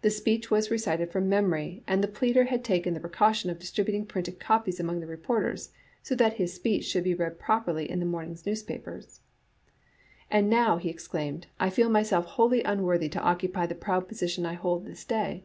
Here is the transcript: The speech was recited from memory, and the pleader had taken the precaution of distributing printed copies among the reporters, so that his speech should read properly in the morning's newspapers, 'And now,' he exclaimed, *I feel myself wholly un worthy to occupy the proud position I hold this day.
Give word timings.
The 0.00 0.10
speech 0.10 0.50
was 0.50 0.72
recited 0.72 1.12
from 1.12 1.28
memory, 1.28 1.84
and 1.86 2.02
the 2.02 2.08
pleader 2.08 2.46
had 2.46 2.64
taken 2.64 2.94
the 2.94 2.98
precaution 2.98 3.48
of 3.48 3.60
distributing 3.60 4.04
printed 4.06 4.40
copies 4.40 4.80
among 4.80 4.98
the 4.98 5.06
reporters, 5.06 5.70
so 6.02 6.16
that 6.16 6.32
his 6.32 6.52
speech 6.52 6.84
should 6.84 7.06
read 7.06 7.38
properly 7.38 7.88
in 7.88 8.00
the 8.00 8.04
morning's 8.04 8.44
newspapers, 8.44 9.20
'And 10.28 10.50
now,' 10.50 10.78
he 10.78 10.88
exclaimed, 10.90 11.46
*I 11.60 11.70
feel 11.70 11.90
myself 11.90 12.24
wholly 12.26 12.64
un 12.64 12.82
worthy 12.82 13.08
to 13.10 13.22
occupy 13.22 13.66
the 13.66 13.76
proud 13.76 14.08
position 14.08 14.44
I 14.46 14.54
hold 14.54 14.84
this 14.84 15.04
day. 15.04 15.44